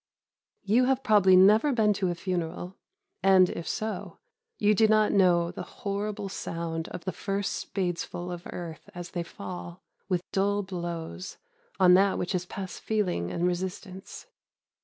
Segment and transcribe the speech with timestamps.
[0.63, 2.75] "You have probably never been to a funeral,
[3.21, 4.17] and if so,
[4.57, 9.21] you do not know the horrible sound of the first spadesful of earth as they
[9.21, 11.37] fall, with dull blows,
[11.79, 14.25] on that which is past feeling and resistance.